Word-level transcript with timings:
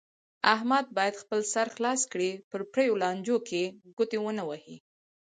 احمد 0.55 0.85
باید 0.95 1.15
خپل 1.21 1.39
سر 1.53 1.67
خلاص 1.75 2.01
کړي، 2.11 2.31
په 2.49 2.57
پریو 2.73 2.99
لانجو 3.03 3.37
کې 3.47 3.63
ګوتې 3.97 4.17
و 4.21 4.25
نه 4.37 4.43
وهي. 4.49 4.77